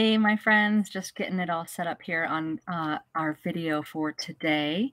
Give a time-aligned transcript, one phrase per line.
[0.00, 4.12] Hey, my friends, just getting it all set up here on uh, our video for
[4.12, 4.90] today.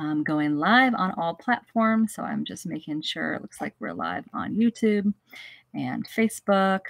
[0.00, 2.14] Um, going live on all platforms.
[2.14, 5.12] So I'm just making sure it looks like we're live on YouTube
[5.74, 6.80] and Facebook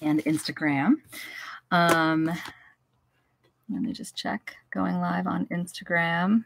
[0.00, 0.94] and Instagram.
[1.70, 6.44] Um, let me just check going live on Instagram.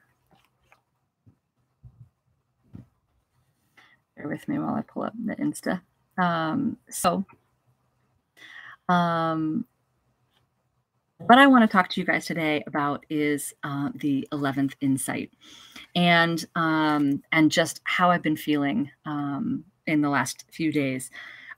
[4.14, 5.80] Bear with me while I pull up the Insta.
[6.18, 7.24] Um, so,
[8.90, 9.64] um,
[11.26, 15.30] what I want to talk to you guys today about is uh, the 11th insight
[15.94, 21.10] and um, and just how I've been feeling um, in the last few days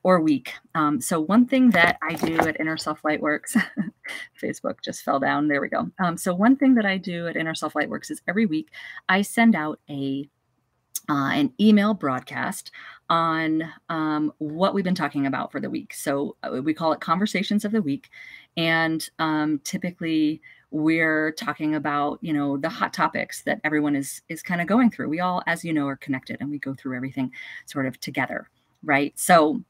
[0.02, 0.52] or week.
[0.74, 3.60] Um, so one thing that I do at Inner Self Lightworks,
[4.42, 5.48] Facebook just fell down.
[5.48, 5.90] There we go.
[5.98, 8.68] Um, so one thing that I do at Inner Self Lightworks is every week
[9.08, 10.28] I send out a
[11.08, 12.70] uh, an email broadcast
[13.10, 15.92] on um, what we've been talking about for the week.
[15.94, 18.08] So uh, we call it Conversations of the Week.
[18.56, 20.40] And um, typically,
[20.74, 24.90] we're talking about you know the hot topics that everyone is is kind of going
[24.90, 27.30] through we all as you know are connected and we go through everything
[27.64, 28.50] sort of together
[28.82, 29.62] right so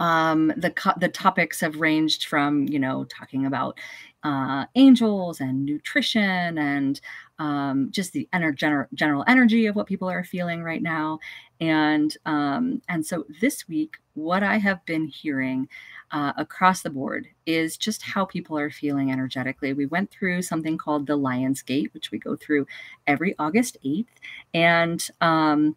[0.00, 3.78] um, the the topics have ranged from you know talking about
[4.24, 7.00] uh, angels and nutrition and
[7.38, 11.18] um, just the ener- gener- general energy of what people are feeling right now.
[11.60, 15.68] And um, and so this week what i have been hearing
[16.12, 19.72] uh, across the board is just how people are feeling energetically.
[19.72, 22.66] We went through something called the lion's gate which we go through
[23.06, 24.06] every august 8th
[24.54, 25.76] and um,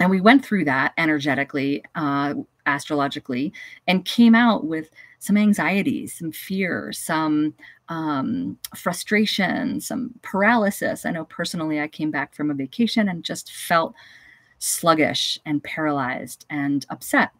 [0.00, 2.34] and we went through that energetically uh,
[2.66, 3.52] astrologically
[3.86, 7.54] and came out with some anxieties some fear some
[7.88, 13.52] um, frustration some paralysis i know personally i came back from a vacation and just
[13.52, 13.94] felt
[14.58, 17.30] sluggish and paralyzed and upset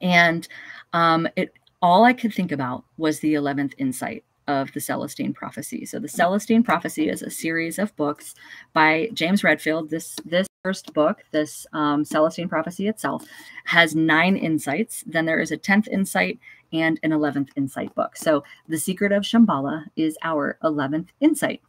[0.00, 0.48] and
[0.92, 5.84] um, it all i could think about was the 11th insight of the Celestine Prophecy.
[5.84, 8.34] So the Celestine Prophecy is a series of books
[8.72, 9.90] by James Redfield.
[9.90, 13.22] This this first book, this um, Celestine Prophecy itself,
[13.66, 15.04] has nine insights.
[15.06, 16.40] Then there is a tenth insight
[16.72, 18.16] and an eleventh insight book.
[18.16, 21.60] So the Secret of Shambhala is our eleventh insight.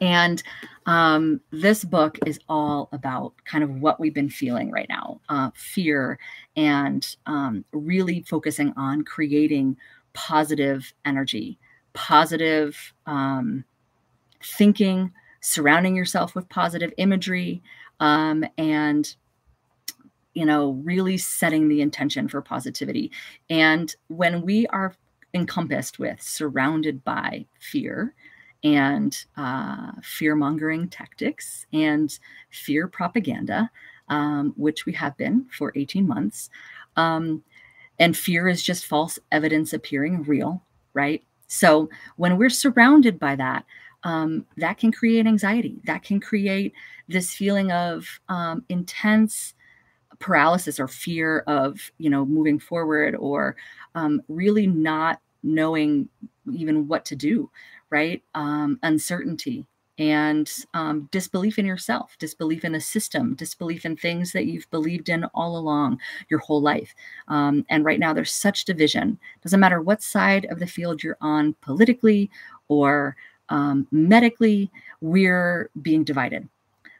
[0.00, 0.42] And
[0.86, 5.50] um, this book is all about kind of what we've been feeling right now uh,
[5.54, 6.18] fear
[6.56, 9.76] and um, really focusing on creating
[10.12, 11.58] positive energy
[11.94, 13.64] positive um,
[14.42, 17.62] thinking, surrounding yourself with positive imagery,
[18.00, 19.14] um, and
[20.34, 23.10] you know, really setting the intention for positivity.
[23.48, 24.94] And when we are
[25.32, 28.14] encompassed with, surrounded by fear
[28.62, 32.18] and uh, fear mongering tactics and
[32.50, 33.70] fear propaganda,
[34.08, 36.50] um, which we have been for 18 months.
[36.96, 37.42] Um,
[37.98, 40.62] and fear is just false evidence appearing real,
[40.94, 41.22] right?
[41.46, 43.64] So when we're surrounded by that,
[44.04, 45.80] um, that can create anxiety.
[45.84, 46.72] That can create
[47.08, 49.54] this feeling of um, intense
[50.20, 53.56] paralysis or fear of, you know, moving forward or
[53.94, 56.08] um, really not knowing
[56.52, 57.50] even what to do,
[57.90, 58.22] right?
[58.34, 59.66] Um, uncertainty
[59.98, 65.08] and um, disbelief in yourself, disbelief in the system, disbelief in things that you've believed
[65.08, 66.94] in all along your whole life.
[67.28, 69.18] Um, and right now, there's such division.
[69.42, 72.30] Doesn't matter what side of the field you're on politically
[72.68, 73.16] or
[73.48, 76.48] um, medically, we're being divided.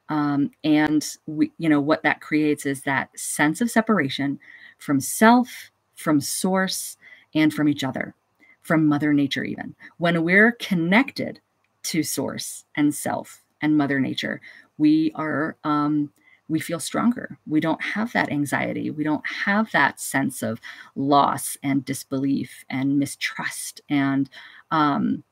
[0.09, 4.39] Um, and we, you know, what that creates is that sense of separation
[4.79, 6.97] from self, from source,
[7.35, 8.15] and from each other,
[8.63, 9.75] from Mother Nature, even.
[9.97, 11.41] When we're connected
[11.85, 14.41] to source and self and mother nature
[14.79, 16.11] we are um,
[16.49, 20.61] we feel stronger we don't have that anxiety we don't have that sense of
[20.97, 24.29] loss and disbelief and mistrust and
[24.71, 25.23] um,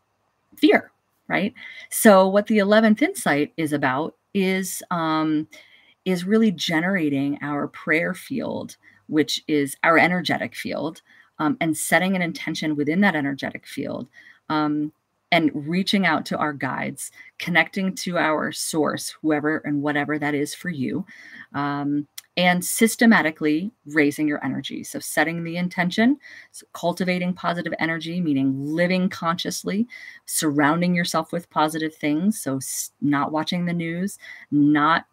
[0.56, 0.91] fear
[1.32, 1.54] right?
[1.90, 5.48] So what the 11th insight is about is um,
[6.04, 8.76] is really generating our prayer field
[9.12, 11.02] which is our energetic field
[11.38, 14.08] um, and setting an intention within that energetic field
[14.48, 14.90] um,
[15.30, 20.54] and reaching out to our guides, connecting to our source, whoever and whatever that is
[20.54, 21.04] for you,
[21.54, 22.06] um,
[22.36, 24.84] and systematically raising your energy.
[24.84, 26.18] So, setting the intention,
[26.72, 29.86] cultivating positive energy, meaning living consciously,
[30.24, 32.40] surrounding yourself with positive things.
[32.40, 32.58] So,
[33.00, 34.18] not watching the news,
[34.50, 35.06] not,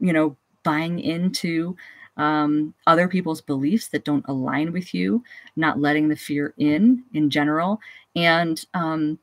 [0.00, 1.76] you know, buying into
[2.16, 5.22] um, other people's beliefs that don't align with you,
[5.54, 7.80] not letting the fear in in general,
[8.16, 9.18] and um,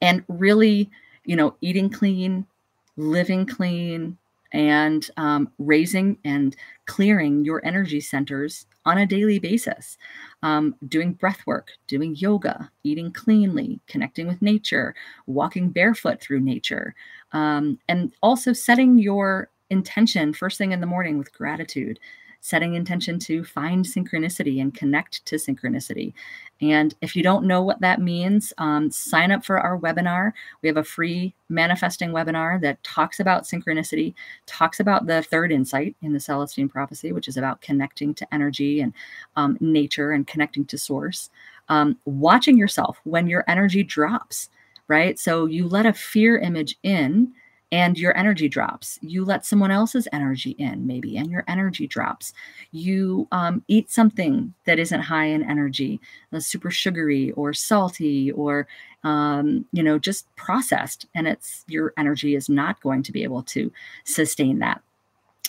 [0.00, 0.90] and really,
[1.24, 2.46] you know, eating clean,
[2.96, 4.16] living clean,
[4.54, 6.56] and um, raising and
[6.86, 9.98] clearing your energy centers on a daily basis.
[10.42, 14.94] Um, doing breath work, doing yoga, eating cleanly, connecting with nature,
[15.26, 16.94] walking barefoot through nature,
[17.32, 21.98] um, and also setting your intention first thing in the morning with gratitude
[22.44, 26.12] setting intention to find synchronicity and connect to synchronicity.
[26.60, 30.32] And if you don't know what that means, um, sign up for our webinar.
[30.60, 34.12] We have a free manifesting webinar that talks about synchronicity,
[34.44, 38.82] talks about the third insight in the Celestine prophecy, which is about connecting to energy
[38.82, 38.92] and
[39.36, 41.30] um, nature and connecting to source.
[41.70, 44.50] Um, watching yourself when your energy drops,
[44.86, 45.18] right?
[45.18, 47.32] So you let a fear image in
[47.74, 49.00] and your energy drops.
[49.02, 52.32] You let someone else's energy in, maybe, and your energy drops.
[52.70, 56.00] You um, eat something that isn't high in energy,
[56.30, 58.68] that's super sugary or salty or
[59.02, 63.42] um, you know just processed, and it's your energy is not going to be able
[63.42, 63.72] to
[64.04, 64.80] sustain that.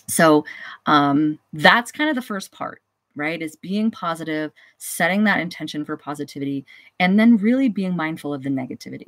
[0.08, 0.46] So
[0.88, 2.82] um, that's kind of the first part
[3.18, 3.42] right?
[3.42, 6.66] Is being positive, setting that intention for positivity,
[7.00, 9.08] and then really being mindful of the negativity,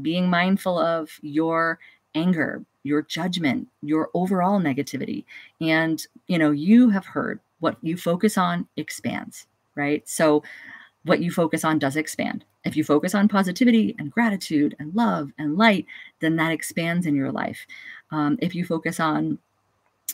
[0.00, 1.78] being mindful of your
[2.14, 5.24] anger, your judgment, your overall negativity.
[5.60, 10.06] And, you know, you have heard what you focus on expands, right?
[10.08, 10.42] So,
[11.04, 12.44] what you focus on does expand.
[12.64, 15.84] If you focus on positivity and gratitude and love and light,
[16.20, 17.66] then that expands in your life.
[18.10, 19.38] Um, if you focus on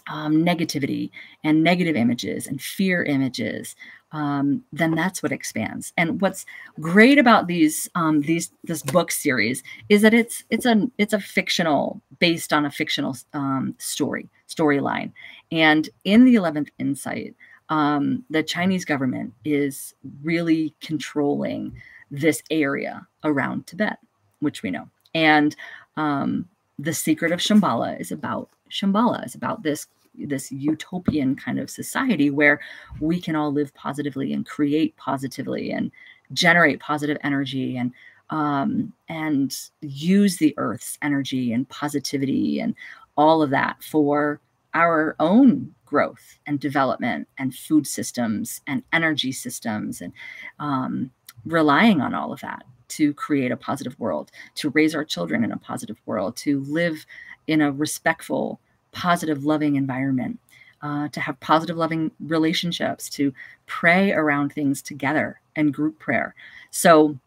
[0.09, 1.11] um, negativity
[1.45, 3.77] and negative images and fear images,
[4.13, 5.93] um, then that's what expands.
[5.97, 6.45] And what's
[6.81, 11.21] great about these um, these this book series is that it's it's a it's a
[11.21, 15.13] fictional based on a fictional um, story storyline.
[15.53, 17.35] And in the Eleventh Insight,
[17.69, 21.73] um, the Chinese government is really controlling
[22.11, 23.99] this area around Tibet,
[24.41, 24.89] which we know.
[25.15, 25.55] And
[25.97, 26.49] um,
[26.79, 29.87] the secret of Shambhala is about Shambhala is about this
[30.27, 32.61] this utopian kind of society where
[33.01, 35.91] we can all live positively and create positively and
[36.33, 37.93] generate positive energy and
[38.31, 42.77] um, and use the earth's energy and positivity and
[43.17, 44.41] all of that for
[44.75, 50.13] our own growth and development and food systems and energy systems and
[50.61, 51.11] um,
[51.45, 55.53] relying on all of that to create a positive world to raise our children in
[55.53, 57.05] a positive world to live
[57.47, 58.61] in a respectful
[58.93, 60.39] positive, loving environment,
[60.83, 63.33] uh, to have positive, loving relationships, to
[63.67, 66.35] pray around things together and group prayer.
[66.71, 67.19] So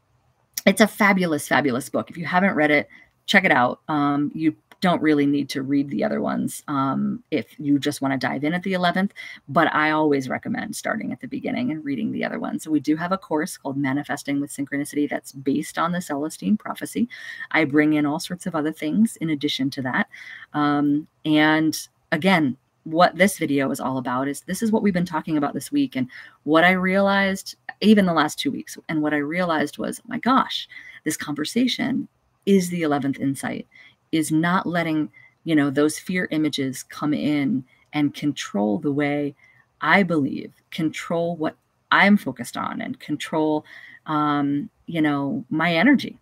[0.66, 2.10] it's a fabulous, fabulous book.
[2.10, 2.90] If you haven't read it,
[3.26, 3.82] check it out.
[3.88, 8.12] Um, you don't really need to read the other ones um, if you just want
[8.12, 9.12] to dive in at the 11th.
[9.48, 12.64] But I always recommend starting at the beginning and reading the other ones.
[12.64, 16.58] So we do have a course called Manifesting with Synchronicity that's based on the Celestine
[16.58, 17.08] prophecy.
[17.52, 20.10] I bring in all sorts of other things in addition to that.
[20.54, 25.06] Um, and again, what this video is all about is this is what we've been
[25.06, 26.10] talking about this week and
[26.44, 30.68] what i realized even the last two weeks and what i realized was my gosh
[31.06, 32.10] this conversation
[32.46, 33.66] is the 11th insight
[34.14, 35.10] is not letting
[35.44, 37.64] you know those fear images come in
[37.94, 39.36] and control the way
[39.82, 41.56] i believe control what
[41.92, 43.66] i'm focused on and control
[44.06, 46.18] um, you know my energy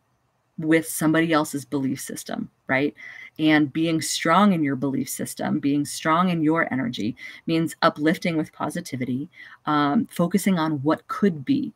[0.58, 2.96] with somebody else's belief system right?
[3.38, 8.54] And being strong in your belief system being strong in your energy means uplifting with
[8.54, 9.30] positivity
[9.66, 11.74] um, focusing on what could be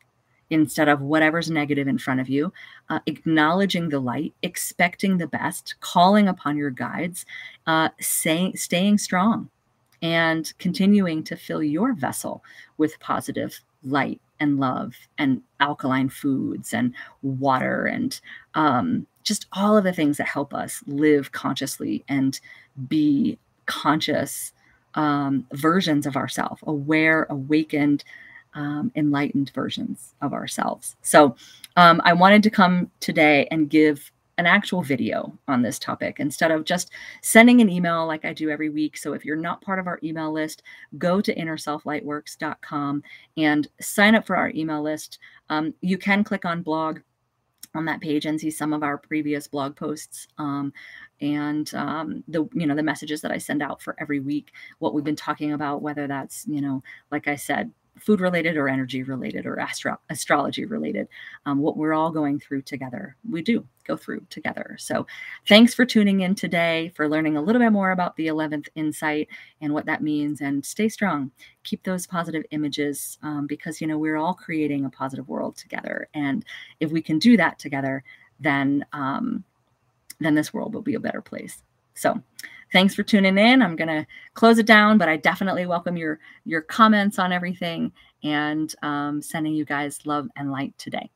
[0.50, 2.52] instead of whatever's negative in front of you,
[2.88, 7.26] uh, acknowledging the light, expecting the best, calling upon your guides,
[7.66, 9.48] uh, staying strong,
[10.02, 12.44] and continuing to fill your vessel
[12.76, 18.20] with positive light and love and alkaline foods and water and
[18.54, 22.40] um, just all of the things that help us live consciously and
[22.88, 24.52] be conscious
[24.94, 28.04] um, versions of ourselves, aware, awakened,
[28.56, 30.96] um, enlightened versions of ourselves.
[31.02, 31.36] So
[31.76, 36.50] um, I wanted to come today and give an actual video on this topic instead
[36.50, 36.90] of just
[37.22, 38.96] sending an email like I do every week.
[38.96, 40.62] So if you're not part of our email list,
[40.98, 43.02] go to innerselflightworks.com
[43.36, 45.18] and sign up for our email list.
[45.48, 47.00] Um, you can click on blog
[47.74, 50.72] on that page and see some of our previous blog posts um,
[51.20, 54.52] and um, the you know the messages that I send out for every week.
[54.78, 58.68] What we've been talking about, whether that's you know like I said food related or
[58.68, 61.08] energy related or astro- astrology related,
[61.46, 63.16] um, what we're all going through together.
[63.28, 64.76] We do go through together.
[64.78, 65.06] So,
[65.48, 69.28] thanks for tuning in today, for learning a little bit more about the 11th insight
[69.60, 70.40] and what that means.
[70.40, 71.30] And stay strong.
[71.64, 76.08] Keep those positive images um, because, you know, we're all creating a positive world together.
[76.14, 76.44] And
[76.80, 78.04] if we can do that together,
[78.40, 79.44] then, um,
[80.20, 81.62] then this world will be a better place.
[81.96, 82.20] So,
[82.72, 83.62] thanks for tuning in.
[83.62, 87.92] I'm going to close it down, but I definitely welcome your your comments on everything
[88.22, 91.10] and um, sending you guys love and light today.